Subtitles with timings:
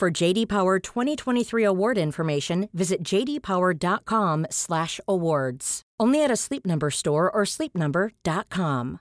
[0.00, 5.82] For JD Power 2023 award information, visit jdpower.com/awards.
[6.00, 9.00] Only at a Sleep Number store or sleepnumber.com.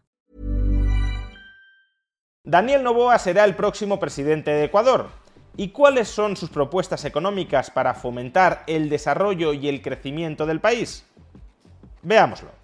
[2.44, 5.08] Daniel Noboa será el próximo presidente de Ecuador.
[5.56, 11.06] ¿Y cuáles son sus propuestas económicas para fomentar el desarrollo y el crecimiento del país?
[12.02, 12.59] Veámoslo.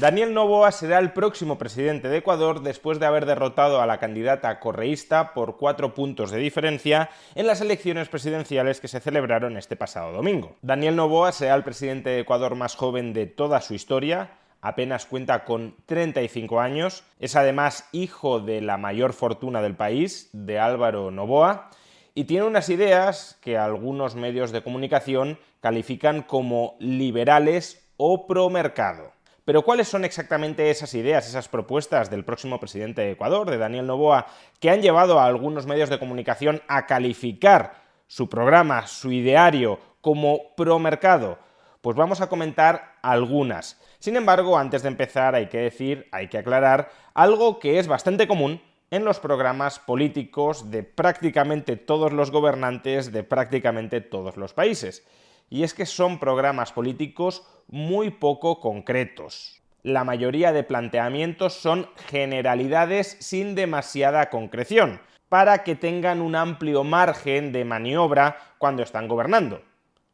[0.00, 4.58] Daniel Noboa será el próximo presidente de Ecuador después de haber derrotado a la candidata
[4.58, 10.10] correísta por cuatro puntos de diferencia en las elecciones presidenciales que se celebraron este pasado
[10.10, 10.56] domingo.
[10.62, 15.44] Daniel Noboa será el presidente de Ecuador más joven de toda su historia, apenas cuenta
[15.44, 21.70] con 35 años, es además hijo de la mayor fortuna del país, de Álvaro Novoa,
[22.16, 29.13] y tiene unas ideas que algunos medios de comunicación califican como liberales o pro mercado.
[29.44, 33.86] Pero ¿cuáles son exactamente esas ideas, esas propuestas del próximo presidente de Ecuador, de Daniel
[33.86, 34.26] Novoa,
[34.58, 40.54] que han llevado a algunos medios de comunicación a calificar su programa, su ideario, como
[40.56, 41.38] pro mercado?
[41.82, 43.78] Pues vamos a comentar algunas.
[43.98, 48.26] Sin embargo, antes de empezar hay que decir, hay que aclarar algo que es bastante
[48.26, 55.06] común en los programas políticos de prácticamente todos los gobernantes de prácticamente todos los países.
[55.50, 59.62] Y es que son programas políticos muy poco concretos.
[59.82, 67.52] La mayoría de planteamientos son generalidades sin demasiada concreción, para que tengan un amplio margen
[67.52, 69.62] de maniobra cuando están gobernando.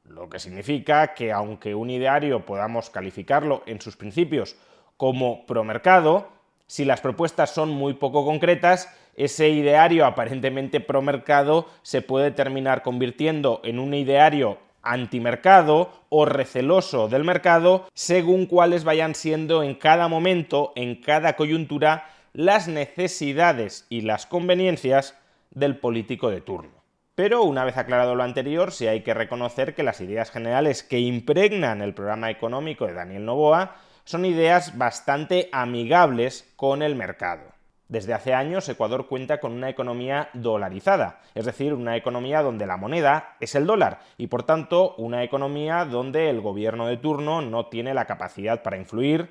[0.05, 4.57] Lo que significa que aunque un ideario podamos calificarlo en sus principios
[4.97, 6.29] como promercado,
[6.67, 13.61] si las propuestas son muy poco concretas, ese ideario aparentemente promercado se puede terminar convirtiendo
[13.63, 20.73] en un ideario antimercado o receloso del mercado según cuáles vayan siendo en cada momento,
[20.77, 25.17] en cada coyuntura, las necesidades y las conveniencias
[25.51, 26.81] del político de turno.
[27.15, 31.01] Pero una vez aclarado lo anterior, sí hay que reconocer que las ideas generales que
[31.01, 37.43] impregnan el programa económico de Daniel Novoa son ideas bastante amigables con el mercado.
[37.91, 42.77] Desde hace años Ecuador cuenta con una economía dolarizada, es decir, una economía donde la
[42.77, 47.67] moneda es el dólar y por tanto una economía donde el gobierno de turno no
[47.67, 49.31] tiene la capacidad para influir,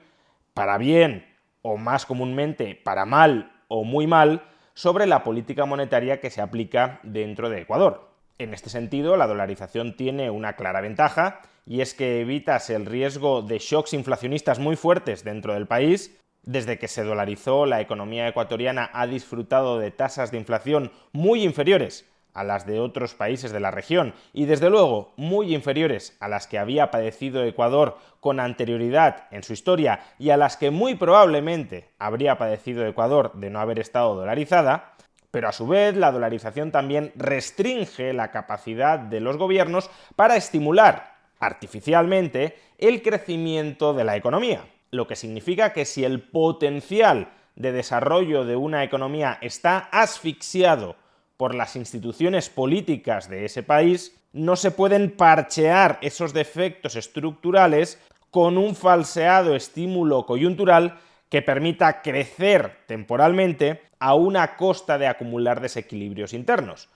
[0.54, 1.26] para bien
[1.62, 4.44] o más comúnmente para mal o muy mal,
[4.74, 8.10] sobre la política monetaria que se aplica dentro de Ecuador.
[8.40, 13.42] En este sentido, la dolarización tiene una clara ventaja, y es que evitas el riesgo
[13.42, 16.20] de shocks inflacionistas muy fuertes dentro del país.
[16.44, 22.06] Desde que se dolarizó, la economía ecuatoriana ha disfrutado de tasas de inflación muy inferiores
[22.34, 26.48] a las de otros países de la región y desde luego muy inferiores a las
[26.48, 31.90] que había padecido Ecuador con anterioridad en su historia y a las que muy probablemente
[31.98, 34.94] habría padecido Ecuador de no haber estado dolarizada,
[35.32, 41.16] pero a su vez la dolarización también restringe la capacidad de los gobiernos para estimular
[41.40, 48.46] artificialmente el crecimiento de la economía, lo que significa que si el potencial de desarrollo
[48.46, 50.96] de una economía está asfixiado
[51.38, 58.00] por las instituciones políticas de ese país, no se pueden parchear esos defectos estructurales
[58.32, 66.34] con un falseado estímulo coyuntural que permita crecer temporalmente a una costa de acumular desequilibrios
[66.34, 66.90] internos.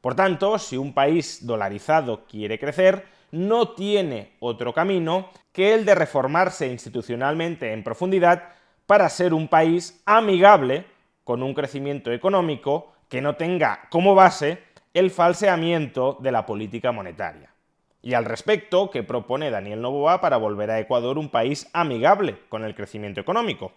[0.00, 5.94] Por tanto, si un país dolarizado quiere crecer, no tiene otro camino que el de
[5.94, 8.50] reformarse institucionalmente en profundidad
[8.86, 10.86] para ser un país amigable
[11.24, 14.58] con un crecimiento económico que no tenga como base
[14.94, 17.50] el falseamiento de la política monetaria.
[18.00, 22.64] Y al respecto, ¿qué propone Daniel Novoa para volver a Ecuador un país amigable con
[22.64, 23.72] el crecimiento económico?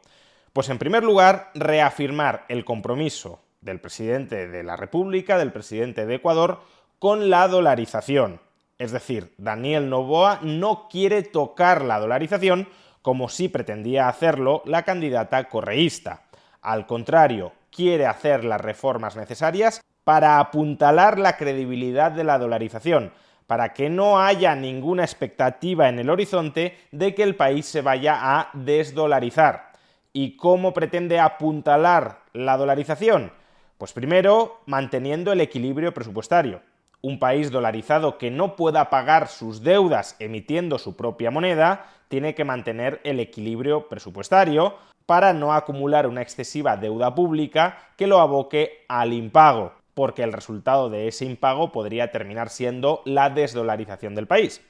[0.53, 6.15] Pues en primer lugar, reafirmar el compromiso del presidente de la República, del presidente de
[6.15, 6.61] Ecuador,
[6.99, 8.39] con la dolarización.
[8.79, 12.69] Es decir, Daniel Novoa no quiere tocar la dolarización
[13.01, 16.23] como sí pretendía hacerlo la candidata correísta.
[16.61, 23.11] Al contrario, quiere hacer las reformas necesarias para apuntalar la credibilidad de la dolarización,
[23.47, 28.17] para que no haya ninguna expectativa en el horizonte de que el país se vaya
[28.21, 29.73] a desdolarizar.
[30.13, 33.33] ¿Y cómo pretende apuntalar la dolarización?
[33.77, 36.61] Pues primero, manteniendo el equilibrio presupuestario.
[37.01, 42.43] Un país dolarizado que no pueda pagar sus deudas emitiendo su propia moneda tiene que
[42.43, 44.75] mantener el equilibrio presupuestario
[45.05, 50.89] para no acumular una excesiva deuda pública que lo aboque al impago, porque el resultado
[50.89, 54.61] de ese impago podría terminar siendo la desdolarización del país.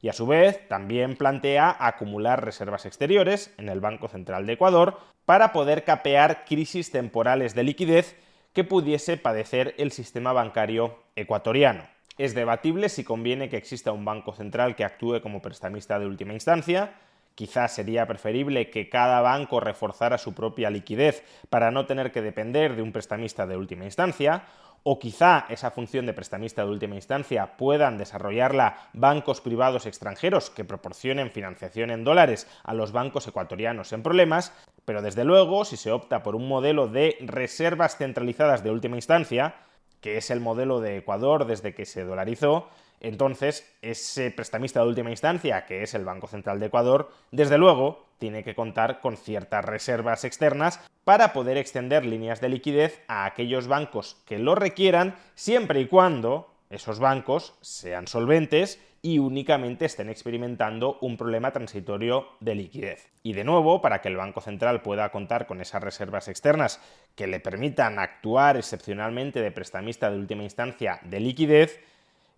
[0.00, 4.98] Y a su vez también plantea acumular reservas exteriores en el Banco Central de Ecuador
[5.24, 8.16] para poder capear crisis temporales de liquidez
[8.58, 11.84] que pudiese padecer el sistema bancario ecuatoriano.
[12.18, 16.32] Es debatible si conviene que exista un banco central que actúe como prestamista de última
[16.32, 16.94] instancia.
[17.36, 22.74] Quizás sería preferible que cada banco reforzara su propia liquidez para no tener que depender
[22.74, 24.42] de un prestamista de última instancia,
[24.82, 30.64] o quizá esa función de prestamista de última instancia puedan desarrollarla bancos privados extranjeros que
[30.64, 34.52] proporcionen financiación en dólares a los bancos ecuatorianos en problemas,
[34.88, 39.54] pero desde luego, si se opta por un modelo de reservas centralizadas de última instancia,
[40.00, 45.10] que es el modelo de Ecuador desde que se dolarizó, entonces ese prestamista de última
[45.10, 49.62] instancia, que es el Banco Central de Ecuador, desde luego tiene que contar con ciertas
[49.62, 55.82] reservas externas para poder extender líneas de liquidez a aquellos bancos que lo requieran, siempre
[55.82, 63.10] y cuando esos bancos sean solventes y únicamente estén experimentando un problema transitorio de liquidez.
[63.22, 66.80] Y de nuevo, para que el Banco Central pueda contar con esas reservas externas
[67.14, 71.80] que le permitan actuar excepcionalmente de prestamista de última instancia de liquidez,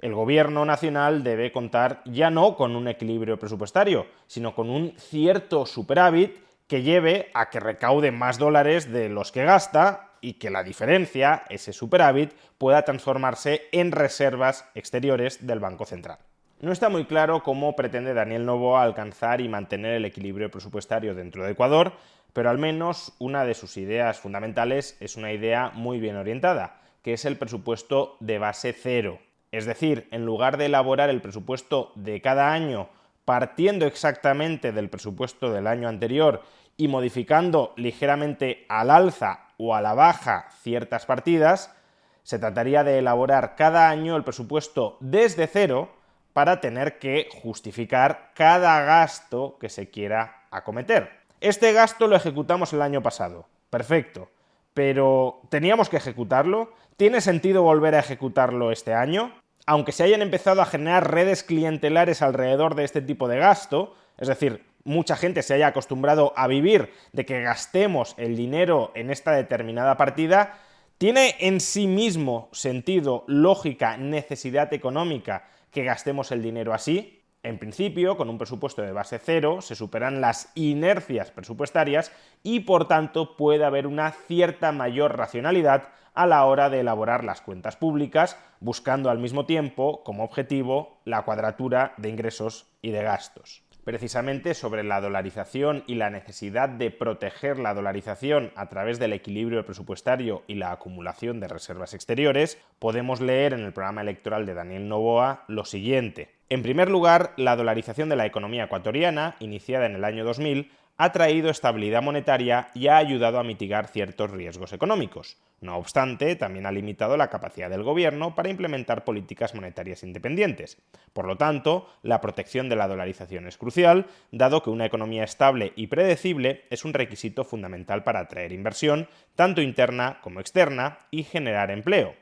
[0.00, 5.66] el gobierno nacional debe contar ya no con un equilibrio presupuestario, sino con un cierto
[5.66, 6.36] superávit
[6.66, 11.44] que lleve a que recaude más dólares de los que gasta y que la diferencia,
[11.48, 16.18] ese superávit, pueda transformarse en reservas exteriores del Banco Central.
[16.60, 21.44] No está muy claro cómo pretende Daniel Novoa alcanzar y mantener el equilibrio presupuestario dentro
[21.44, 21.94] de Ecuador,
[22.32, 27.14] pero al menos una de sus ideas fundamentales es una idea muy bien orientada, que
[27.14, 29.20] es el presupuesto de base cero.
[29.52, 32.90] Es decir, en lugar de elaborar el presupuesto de cada año
[33.24, 36.42] partiendo exactamente del presupuesto del año anterior
[36.76, 41.74] y modificando ligeramente al alza o a la baja ciertas partidas,
[42.22, 45.90] se trataría de elaborar cada año el presupuesto desde cero
[46.32, 51.10] para tener que justificar cada gasto que se quiera acometer.
[51.40, 53.48] Este gasto lo ejecutamos el año pasado.
[53.68, 54.30] Perfecto.
[54.72, 56.72] Pero ¿teníamos que ejecutarlo?
[56.96, 59.32] ¿Tiene sentido volver a ejecutarlo este año?
[59.66, 64.28] Aunque se hayan empezado a generar redes clientelares alrededor de este tipo de gasto, es
[64.28, 69.32] decir, mucha gente se haya acostumbrado a vivir de que gastemos el dinero en esta
[69.32, 70.58] determinada partida,
[70.98, 77.22] ¿tiene en sí mismo sentido, lógica, necesidad económica que gastemos el dinero así?
[77.42, 82.12] En principio, con un presupuesto de base cero, se superan las inercias presupuestarias
[82.42, 87.40] y, por tanto, puede haber una cierta mayor racionalidad a la hora de elaborar las
[87.40, 93.62] cuentas públicas, buscando al mismo tiempo como objetivo la cuadratura de ingresos y de gastos
[93.90, 99.66] precisamente sobre la dolarización y la necesidad de proteger la dolarización a través del equilibrio
[99.66, 104.86] presupuestario y la acumulación de reservas exteriores, podemos leer en el programa electoral de Daniel
[104.86, 106.30] Novoa lo siguiente.
[106.50, 110.70] En primer lugar, la dolarización de la economía ecuatoriana, iniciada en el año 2000,
[111.02, 115.38] ha traído estabilidad monetaria y ha ayudado a mitigar ciertos riesgos económicos.
[115.62, 120.76] No obstante, también ha limitado la capacidad del gobierno para implementar políticas monetarias independientes.
[121.14, 125.72] Por lo tanto, la protección de la dolarización es crucial, dado que una economía estable
[125.74, 131.70] y predecible es un requisito fundamental para atraer inversión, tanto interna como externa, y generar
[131.70, 132.14] empleo.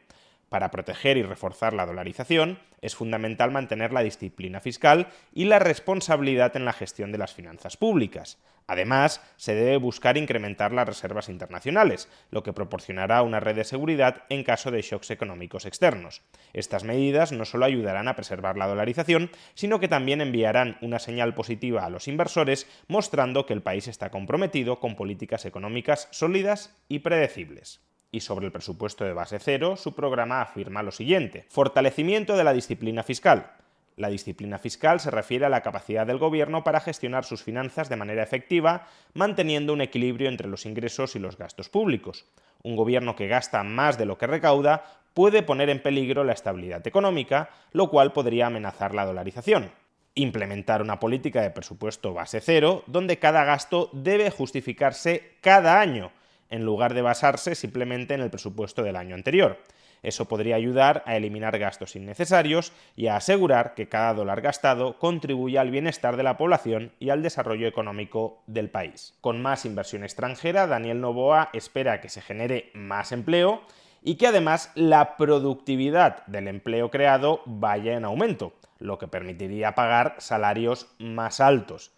[0.49, 6.57] Para proteger y reforzar la dolarización, es fundamental mantener la disciplina fiscal y la responsabilidad
[6.57, 8.39] en la gestión de las finanzas públicas.
[8.69, 14.25] Además, se debe buscar incrementar las reservas internacionales, lo que proporcionará una red de seguridad
[14.29, 16.21] en caso de shocks económicos externos.
[16.53, 21.35] Estas medidas no solo ayudarán a preservar la dolarización, sino que también enviarán una señal
[21.35, 26.99] positiva a los inversores, mostrando que el país está comprometido con políticas económicas sólidas y
[26.99, 31.45] predecibles y sobre el presupuesto de base cero, su programa afirma lo siguiente.
[31.51, 33.53] Fortalecimiento de la disciplina fiscal.
[33.99, 37.97] La disciplina fiscal se refiere a la capacidad del gobierno para gestionar sus finanzas de
[37.97, 42.25] manera efectiva, manteniendo un equilibrio entre los ingresos y los gastos públicos.
[42.63, 46.87] Un gobierno que gasta más de lo que recauda puede poner en peligro la estabilidad
[46.87, 49.73] económica, lo cual podría amenazar la dolarización.
[50.15, 56.13] Implementar una política de presupuesto base cero, donde cada gasto debe justificarse cada año,
[56.51, 59.59] en lugar de basarse simplemente en el presupuesto del año anterior.
[60.03, 65.61] Eso podría ayudar a eliminar gastos innecesarios y a asegurar que cada dólar gastado contribuya
[65.61, 69.15] al bienestar de la población y al desarrollo económico del país.
[69.21, 73.63] Con más inversión extranjera, Daniel Novoa espera que se genere más empleo
[74.03, 80.15] y que además la productividad del empleo creado vaya en aumento, lo que permitiría pagar
[80.19, 81.91] salarios más altos.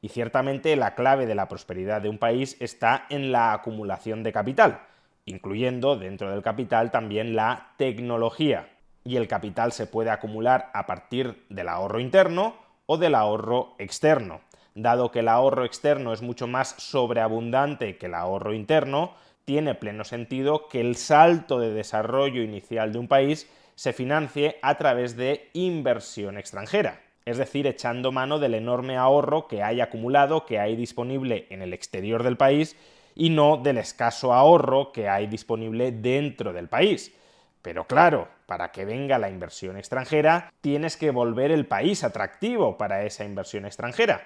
[0.00, 4.32] Y ciertamente la clave de la prosperidad de un país está en la acumulación de
[4.32, 4.82] capital,
[5.28, 8.68] incluyendo dentro del capital también la tecnología.
[9.04, 12.56] Y el capital se puede acumular a partir del ahorro interno
[12.86, 14.40] o del ahorro externo.
[14.74, 20.04] Dado que el ahorro externo es mucho más sobreabundante que el ahorro interno, tiene pleno
[20.04, 25.48] sentido que el salto de desarrollo inicial de un país se financie a través de
[25.54, 31.46] inversión extranjera, es decir, echando mano del enorme ahorro que hay acumulado, que hay disponible
[31.50, 32.76] en el exterior del país
[33.18, 37.14] y no del escaso ahorro que hay disponible dentro del país.
[37.60, 43.04] Pero claro, para que venga la inversión extranjera, tienes que volver el país atractivo para
[43.04, 44.22] esa inversión extranjera.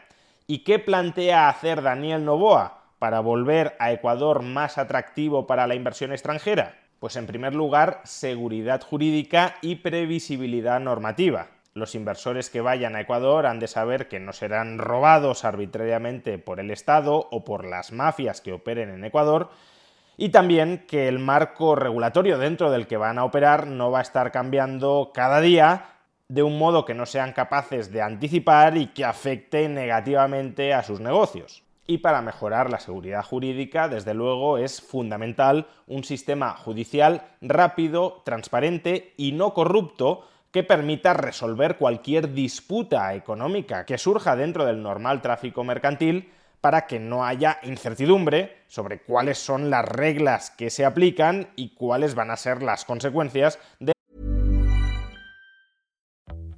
[0.47, 2.83] ¿Y qué plantea hacer Daniel Novoa?
[3.03, 6.79] para volver a Ecuador más atractivo para la inversión extranjera?
[7.01, 11.49] Pues en primer lugar, seguridad jurídica y previsibilidad normativa.
[11.75, 16.61] Los inversores que vayan a Ecuador han de saber que no serán robados arbitrariamente por
[16.61, 19.49] el Estado o por las mafias que operen en Ecuador,
[20.19, 24.03] y también que el marco regulatorio dentro del que van a operar no va a
[24.03, 25.87] estar cambiando cada día
[26.29, 31.01] de un modo que no sean capaces de anticipar y que afecte negativamente a sus
[31.01, 31.63] negocios.
[31.87, 39.15] Y para mejorar la seguridad jurídica, desde luego, es fundamental un sistema judicial rápido, transparente
[39.17, 45.65] y no corrupto que permita resolver cualquier disputa económica que surja dentro del normal tráfico
[45.65, 46.31] mercantil
[46.61, 52.15] para que no haya incertidumbre sobre cuáles son las reglas que se aplican y cuáles
[52.15, 53.93] van a ser las consecuencias de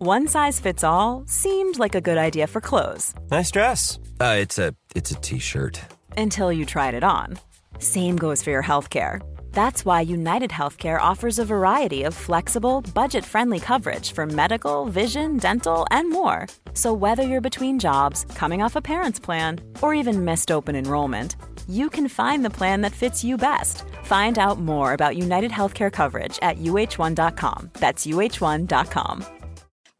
[0.00, 3.14] One size fits all seemed like a good idea for clothes.
[3.30, 3.98] Nice dress.
[4.20, 5.80] Uh, it's a it's a t-shirt.
[6.18, 7.38] Until you tried it on.
[7.78, 9.22] Same goes for your healthcare.
[9.54, 15.86] That's why United Healthcare offers a variety of flexible, budget-friendly coverage for medical, vision, dental,
[15.92, 16.46] and more.
[16.74, 21.36] So whether you're between jobs, coming off a parent's plan, or even missed open enrollment,
[21.68, 23.84] you can find the plan that fits you best.
[24.04, 27.70] Find out more about United Healthcare coverage at uh1.com.
[27.74, 29.24] That's uh1.com.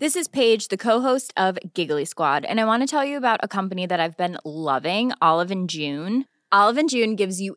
[0.01, 3.39] This is Paige, the co-host of Giggly Squad, and I want to tell you about
[3.41, 6.25] a company that I've been loving, Olive and June.
[6.51, 7.57] Olive and June gives you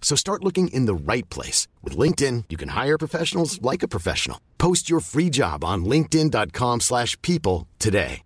[0.00, 1.68] So start looking in the right place.
[1.84, 4.40] With LinkedIn, you can hire professionals like a professional.
[4.56, 8.22] Post your free job on linkedin.com slash people today.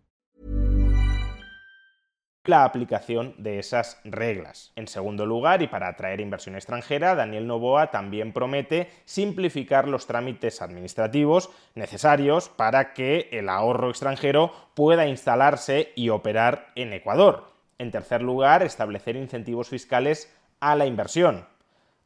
[2.45, 4.73] La aplicación de esas reglas.
[4.75, 10.61] En segundo lugar, y para atraer inversión extranjera, Daniel Novoa también promete simplificar los trámites
[10.61, 17.53] administrativos necesarios para que el ahorro extranjero pueda instalarse y operar en Ecuador.
[17.79, 21.47] En tercer lugar, establecer incentivos fiscales a la inversión.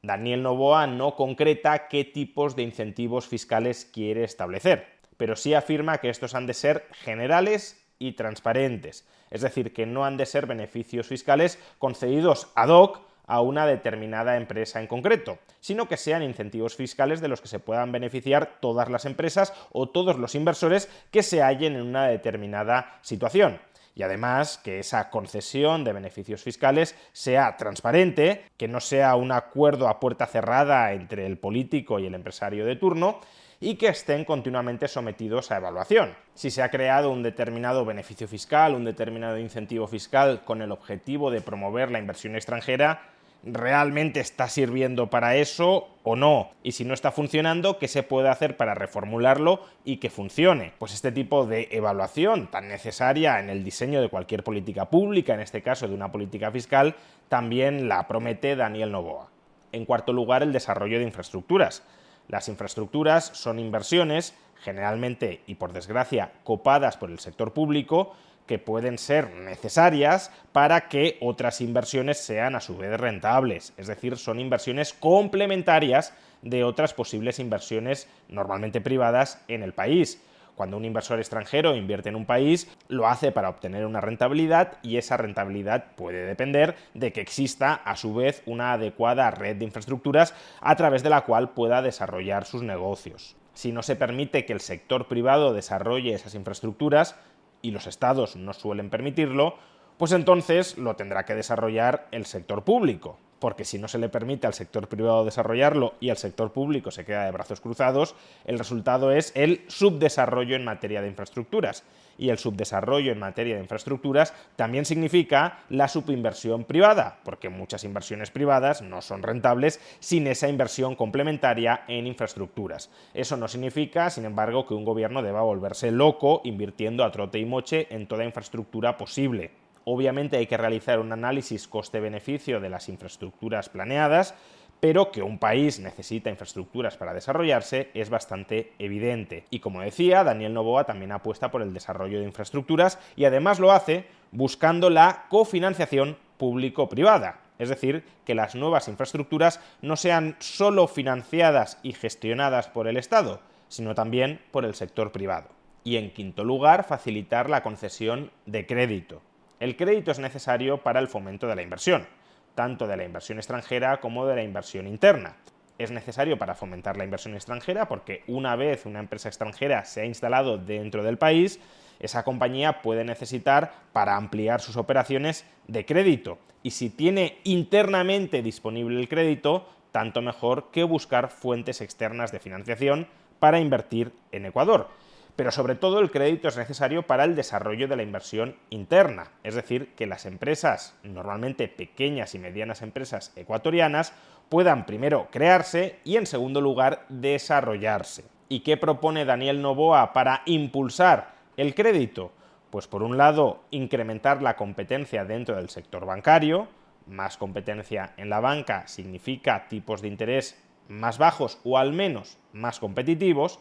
[0.06, 4.86] Daniel Novoa no concreta qué tipos de incentivos fiscales quiere establecer,
[5.16, 10.04] pero sí afirma que estos han de ser generales y transparentes, es decir, que no
[10.04, 15.88] han de ser beneficios fiscales concedidos ad hoc a una determinada empresa en concreto, sino
[15.88, 20.16] que sean incentivos fiscales de los que se puedan beneficiar todas las empresas o todos
[20.18, 23.58] los inversores que se hallen en una determinada situación
[23.96, 29.88] y además que esa concesión de beneficios fiscales sea transparente, que no sea un acuerdo
[29.88, 33.20] a puerta cerrada entre el político y el empresario de turno
[33.58, 36.14] y que estén continuamente sometidos a evaluación.
[36.34, 41.30] Si se ha creado un determinado beneficio fiscal, un determinado incentivo fiscal con el objetivo
[41.30, 43.15] de promover la inversión extranjera,
[43.46, 46.50] realmente está sirviendo para eso o no.
[46.62, 50.72] Y si no está funcionando, ¿qué se puede hacer para reformularlo y que funcione?
[50.78, 55.40] Pues este tipo de evaluación tan necesaria en el diseño de cualquier política pública, en
[55.40, 56.96] este caso de una política fiscal,
[57.28, 59.28] también la promete Daniel Novoa.
[59.72, 61.84] En cuarto lugar, el desarrollo de infraestructuras.
[62.28, 68.14] Las infraestructuras son inversiones, generalmente y por desgracia, copadas por el sector público,
[68.46, 73.72] que pueden ser necesarias para que otras inversiones sean a su vez rentables.
[73.76, 80.22] Es decir, son inversiones complementarias de otras posibles inversiones normalmente privadas en el país.
[80.54, 84.96] Cuando un inversor extranjero invierte en un país, lo hace para obtener una rentabilidad y
[84.96, 90.34] esa rentabilidad puede depender de que exista a su vez una adecuada red de infraestructuras
[90.62, 93.36] a través de la cual pueda desarrollar sus negocios.
[93.56, 97.16] Si no se permite que el sector privado desarrolle esas infraestructuras,
[97.62, 99.56] y los estados no suelen permitirlo,
[99.96, 104.46] pues entonces lo tendrá que desarrollar el sector público porque si no se le permite
[104.46, 108.14] al sector privado desarrollarlo y al sector público se queda de brazos cruzados,
[108.44, 111.84] el resultado es el subdesarrollo en materia de infraestructuras.
[112.18, 118.30] Y el subdesarrollo en materia de infraestructuras también significa la subinversión privada, porque muchas inversiones
[118.30, 122.90] privadas no son rentables sin esa inversión complementaria en infraestructuras.
[123.12, 127.44] Eso no significa, sin embargo, que un gobierno deba volverse loco invirtiendo a trote y
[127.44, 129.65] moche en toda infraestructura posible.
[129.88, 134.34] Obviamente hay que realizar un análisis coste-beneficio de las infraestructuras planeadas,
[134.80, 139.44] pero que un país necesita infraestructuras para desarrollarse es bastante evidente.
[139.48, 143.70] Y como decía, Daniel Novoa también apuesta por el desarrollo de infraestructuras y además lo
[143.70, 147.38] hace buscando la cofinanciación público-privada.
[147.60, 153.40] Es decir, que las nuevas infraestructuras no sean solo financiadas y gestionadas por el Estado,
[153.68, 155.46] sino también por el sector privado.
[155.84, 159.22] Y en quinto lugar, facilitar la concesión de crédito.
[159.58, 162.06] El crédito es necesario para el fomento de la inversión,
[162.54, 165.36] tanto de la inversión extranjera como de la inversión interna.
[165.78, 170.04] Es necesario para fomentar la inversión extranjera porque una vez una empresa extranjera se ha
[170.04, 171.58] instalado dentro del país,
[172.00, 176.38] esa compañía puede necesitar para ampliar sus operaciones de crédito.
[176.62, 183.08] Y si tiene internamente disponible el crédito, tanto mejor que buscar fuentes externas de financiación
[183.38, 184.90] para invertir en Ecuador
[185.36, 189.54] pero sobre todo el crédito es necesario para el desarrollo de la inversión interna, es
[189.54, 194.14] decir, que las empresas, normalmente pequeñas y medianas empresas ecuatorianas,
[194.48, 198.24] puedan primero crearse y en segundo lugar desarrollarse.
[198.48, 202.32] ¿Y qué propone Daniel Novoa para impulsar el crédito?
[202.70, 206.68] Pues por un lado, incrementar la competencia dentro del sector bancario,
[207.06, 212.78] más competencia en la banca significa tipos de interés más bajos o al menos más
[212.78, 213.60] competitivos,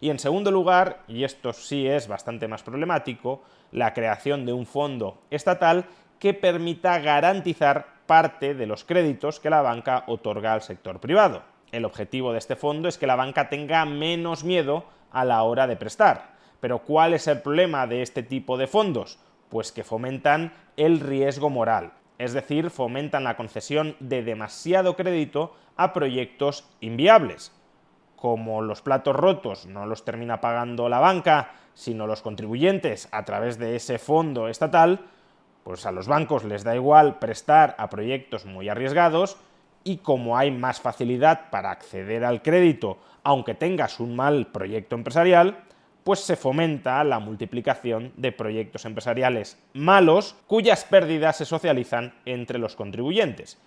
[0.00, 4.66] y en segundo lugar, y esto sí es bastante más problemático, la creación de un
[4.66, 5.86] fondo estatal
[6.18, 11.42] que permita garantizar parte de los créditos que la banca otorga al sector privado.
[11.72, 15.66] El objetivo de este fondo es que la banca tenga menos miedo a la hora
[15.66, 16.36] de prestar.
[16.60, 19.18] Pero ¿cuál es el problema de este tipo de fondos?
[19.48, 25.92] Pues que fomentan el riesgo moral, es decir, fomentan la concesión de demasiado crédito a
[25.92, 27.52] proyectos inviables
[28.16, 33.58] como los platos rotos no los termina pagando la banca, sino los contribuyentes a través
[33.58, 35.00] de ese fondo estatal,
[35.62, 39.36] pues a los bancos les da igual prestar a proyectos muy arriesgados
[39.84, 45.58] y como hay más facilidad para acceder al crédito, aunque tengas un mal proyecto empresarial,
[46.02, 52.76] pues se fomenta la multiplicación de proyectos empresariales malos cuyas pérdidas se socializan entre los
[52.76, 53.58] contribuyentes.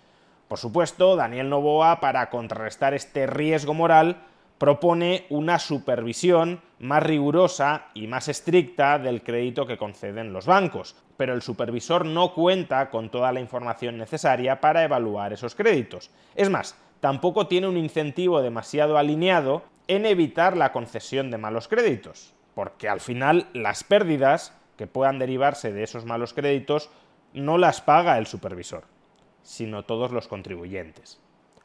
[0.48, 4.22] Por supuesto, Daniel Novoa, para contrarrestar este riesgo moral,
[4.60, 11.32] propone una supervisión más rigurosa y más estricta del crédito que conceden los bancos, pero
[11.32, 16.10] el supervisor no cuenta con toda la información necesaria para evaluar esos créditos.
[16.34, 22.34] Es más, tampoco tiene un incentivo demasiado alineado en evitar la concesión de malos créditos,
[22.54, 26.90] porque al final las pérdidas que puedan derivarse de esos malos créditos
[27.32, 28.84] no las paga el supervisor,
[29.42, 31.18] sino todos los contribuyentes.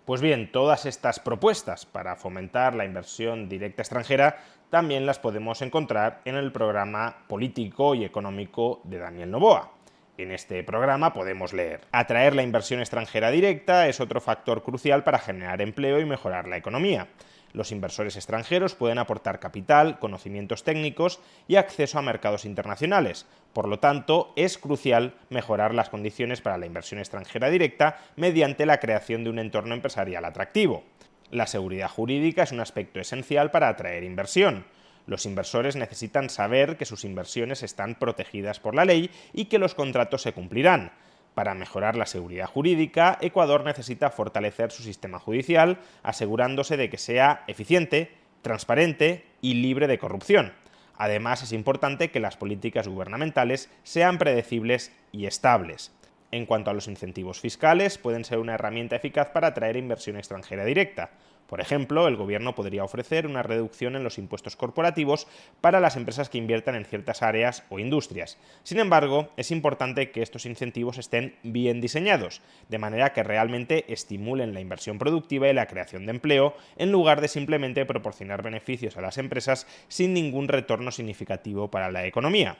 [0.05, 4.37] Pues bien, todas estas propuestas para fomentar la inversión directa extranjera
[4.69, 9.71] también las podemos encontrar en el programa político y económico de Daniel Novoa.
[10.19, 15.17] En este programa podemos leer, atraer la inversión extranjera directa es otro factor crucial para
[15.17, 17.07] generar empleo y mejorar la economía.
[17.55, 23.25] Los inversores extranjeros pueden aportar capital, conocimientos técnicos y acceso a mercados internacionales.
[23.53, 28.81] Por lo tanto, es crucial mejorar las condiciones para la inversión extranjera directa mediante la
[28.81, 30.83] creación de un entorno empresarial atractivo.
[31.31, 34.65] La seguridad jurídica es un aspecto esencial para atraer inversión.
[35.07, 39.75] Los inversores necesitan saber que sus inversiones están protegidas por la ley y que los
[39.75, 40.91] contratos se cumplirán.
[41.35, 47.43] Para mejorar la seguridad jurídica, Ecuador necesita fortalecer su sistema judicial, asegurándose de que sea
[47.47, 50.53] eficiente, transparente y libre de corrupción.
[50.97, 55.91] Además, es importante que las políticas gubernamentales sean predecibles y estables.
[56.31, 60.63] En cuanto a los incentivos fiscales, pueden ser una herramienta eficaz para atraer inversión extranjera
[60.63, 61.11] directa.
[61.47, 65.27] Por ejemplo, el gobierno podría ofrecer una reducción en los impuestos corporativos
[65.61, 68.37] para las empresas que inviertan en ciertas áreas o industrias.
[68.63, 74.53] Sin embargo, es importante que estos incentivos estén bien diseñados, de manera que realmente estimulen
[74.53, 79.01] la inversión productiva y la creación de empleo, en lugar de simplemente proporcionar beneficios a
[79.01, 82.57] las empresas sin ningún retorno significativo para la economía.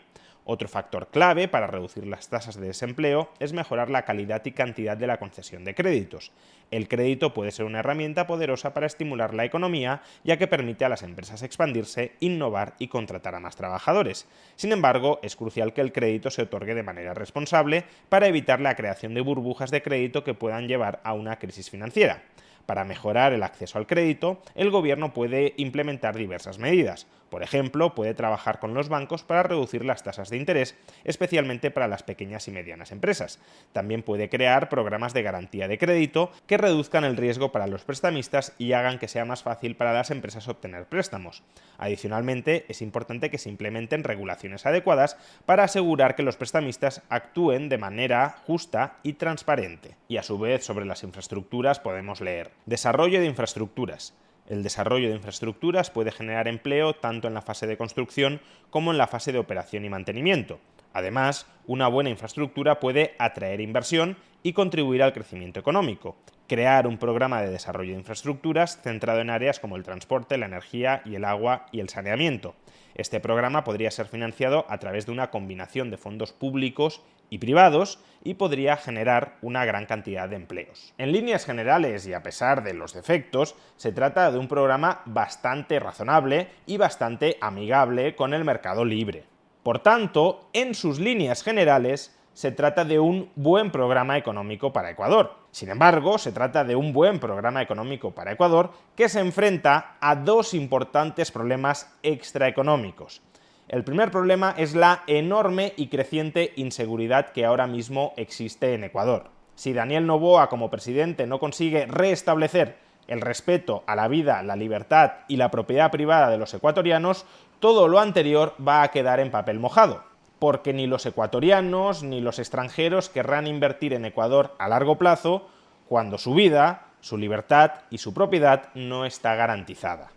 [0.48, 4.96] Otro factor clave para reducir las tasas de desempleo es mejorar la calidad y cantidad
[4.96, 6.32] de la concesión de créditos.
[6.70, 10.90] El crédito puede ser una herramienta poderosa para estimular la economía, ya que permite a
[10.90, 14.28] las empresas expandirse, innovar y contratar a más trabajadores.
[14.56, 18.76] Sin embargo, es crucial que el crédito se otorgue de manera responsable para evitar la
[18.76, 22.22] creación de burbujas de crédito que puedan llevar a una crisis financiera.
[22.66, 27.08] Para mejorar el acceso al crédito, el gobierno puede implementar diversas medidas.
[27.30, 31.88] Por ejemplo, puede trabajar con los bancos para reducir las tasas de interés, especialmente para
[31.88, 33.40] las pequeñas y medianas empresas.
[33.74, 38.54] También puede crear programas de garantía de crédito que reduzcan el riesgo para los prestamistas
[38.58, 41.44] y hagan que sea más fácil para las empresas obtener préstamos.
[41.78, 47.78] Adicionalmente, es importante que se implementen regulaciones adecuadas para asegurar que los prestamistas actúen de
[47.78, 49.98] manera justa y transparente.
[50.08, 54.14] Y a su vez, sobre las infraestructuras podemos leer Desarrollo de infraestructuras.
[54.48, 58.98] El desarrollo de infraestructuras puede generar empleo tanto en la fase de construcción como en
[58.98, 60.60] la fase de operación y mantenimiento.
[60.94, 66.16] Además, una buena infraestructura puede atraer inversión y contribuir al crecimiento económico.
[66.48, 71.02] Crear un programa de desarrollo de infraestructuras centrado en áreas como el transporte, la energía
[71.04, 72.54] y el agua y el saneamiento.
[72.94, 78.00] Este programa podría ser financiado a través de una combinación de fondos públicos y privados
[78.24, 80.94] y podría generar una gran cantidad de empleos.
[81.00, 85.80] En líneas generales y a pesar de los defectos, se trata de un programa bastante
[85.80, 89.24] razonable y bastante amigable con el mercado libre.
[89.64, 95.36] Por tanto, en sus líneas generales, se trata de un buen programa económico para Ecuador.
[95.52, 100.18] Sin embargo, se trata de un buen programa económico para Ecuador que se enfrenta a
[100.18, 103.22] dos importantes problemas extraeconómicos.
[103.70, 109.30] El primer problema es la enorme y creciente inseguridad que ahora mismo existe en Ecuador.
[109.56, 115.14] Si Daniel Novoa como presidente no consigue restablecer el respeto a la vida, la libertad
[115.30, 117.26] y la propiedad privada de los ecuatorianos,
[117.62, 120.04] todo lo anterior va a quedar en papel mojado,
[120.40, 125.48] porque ni los ecuatorianos ni los extranjeros querrán invertir en Ecuador a largo plazo
[125.88, 130.12] cuando su vida, su libertad y su propiedad no está garantizada.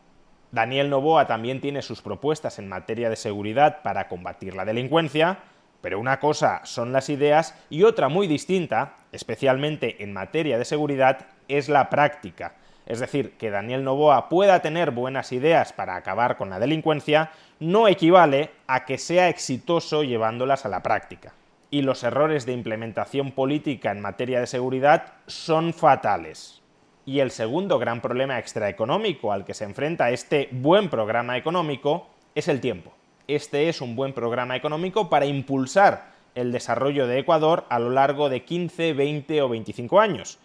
[0.50, 5.38] Daniel Novoa también tiene sus propuestas en materia de seguridad para combatir la delincuencia,
[5.82, 11.26] pero una cosa son las ideas y otra muy distinta, especialmente en materia de seguridad,
[11.48, 12.54] es la práctica.
[12.88, 17.86] Es decir, que Daniel Novoa pueda tener buenas ideas para acabar con la delincuencia no
[17.86, 21.34] equivale a que sea exitoso llevándolas a la práctica.
[21.70, 26.62] Y los errores de implementación política en materia de seguridad son fatales.
[27.04, 32.48] Y el segundo gran problema extraeconómico al que se enfrenta este buen programa económico es
[32.48, 32.94] el tiempo.
[33.26, 38.30] Este es un buen programa económico para impulsar el desarrollo de Ecuador a lo largo
[38.30, 40.38] de 15, 20 o 25 años.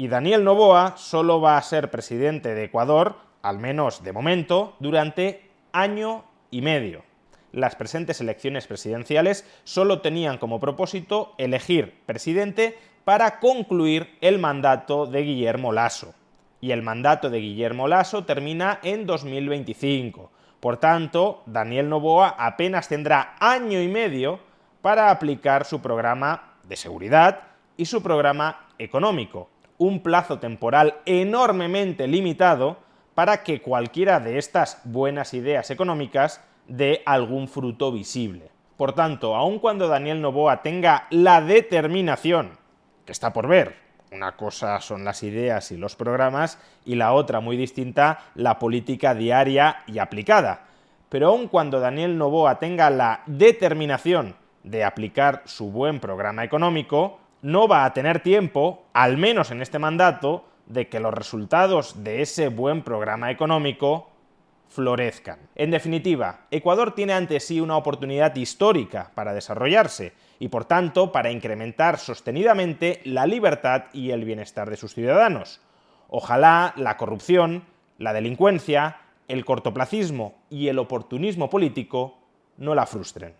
[0.00, 5.50] Y Daniel Novoa solo va a ser presidente de Ecuador, al menos de momento, durante
[5.72, 7.02] año y medio.
[7.52, 15.20] Las presentes elecciones presidenciales solo tenían como propósito elegir presidente para concluir el mandato de
[15.20, 16.14] Guillermo Lasso.
[16.62, 20.30] Y el mandato de Guillermo Lasso termina en 2025.
[20.60, 24.40] Por tanto, Daniel Novoa apenas tendrá año y medio
[24.80, 27.42] para aplicar su programa de seguridad
[27.76, 29.50] y su programa económico.
[29.80, 32.76] Un plazo temporal enormemente limitado
[33.14, 38.50] para que cualquiera de estas buenas ideas económicas dé algún fruto visible.
[38.76, 42.60] Por tanto, aun cuando Daniel Novoa tenga la determinación
[43.10, 43.76] está por ver.
[44.12, 49.14] Una cosa son las ideas y los programas y la otra muy distinta, la política
[49.14, 50.66] diaria y aplicada.
[51.08, 57.68] Pero aun cuando Daniel Novoa tenga la determinación de aplicar su buen programa económico, no
[57.68, 62.48] va a tener tiempo, al menos en este mandato, de que los resultados de ese
[62.48, 64.10] buen programa económico
[64.68, 65.38] florezcan.
[65.56, 71.32] En definitiva, Ecuador tiene ante sí una oportunidad histórica para desarrollarse y por tanto para
[71.32, 75.60] incrementar sostenidamente la libertad y el bienestar de sus ciudadanos.
[76.08, 77.64] Ojalá la corrupción,
[77.98, 82.18] la delincuencia, el cortoplacismo y el oportunismo político
[82.56, 83.39] no la frustren.